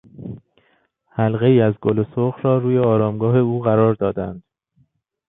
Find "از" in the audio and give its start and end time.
1.61-1.73